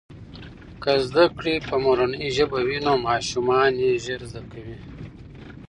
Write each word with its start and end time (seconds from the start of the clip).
که 0.83 0.91
زده 1.09 1.25
کړې 1.37 1.55
په 1.67 1.75
مورنۍ 1.83 2.27
ژبه 2.37 2.59
وي 2.67 2.79
نو 2.85 2.93
ماشومان 3.07 3.71
یې 3.83 3.91
ژر 4.05 4.21
زده 4.31 4.41
کوي. 4.51 4.77